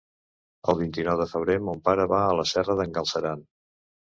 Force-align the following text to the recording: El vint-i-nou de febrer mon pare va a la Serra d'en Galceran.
El 0.71 0.77
vint-i-nou 0.79 1.19
de 1.19 1.27
febrer 1.33 1.57
mon 1.67 1.83
pare 1.91 2.09
va 2.15 2.25
a 2.31 2.35
la 2.41 2.49
Serra 2.53 2.77
d'en 2.81 2.97
Galceran. 2.99 3.49